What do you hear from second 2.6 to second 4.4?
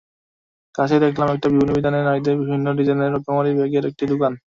ডিজাইনের রকমারি ব্যাগের একটি দোকান।